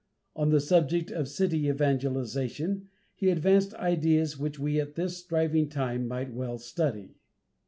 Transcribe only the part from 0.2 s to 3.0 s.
On the subject of city evangelization,